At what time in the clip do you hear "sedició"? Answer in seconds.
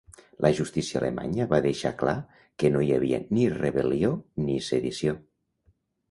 4.69-5.15